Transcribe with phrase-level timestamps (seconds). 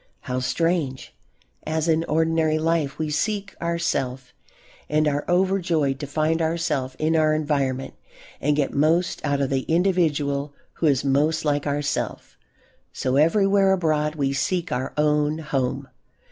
[0.21, 1.13] How strange!
[1.63, 4.33] As in ordinary life we seek ourself
[4.89, 7.93] and are overjoyed to find ourself in our environment
[8.41, 12.35] and get most out of the individual who is most like ourself,
[12.91, 15.87] so everywhere abroad we seek our own home.